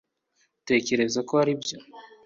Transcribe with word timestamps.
utekereza 0.61 1.19
ko 1.27 1.33
aribyo 1.41 1.77